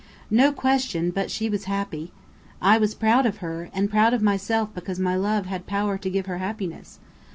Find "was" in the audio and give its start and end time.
1.47-1.65, 2.79-2.95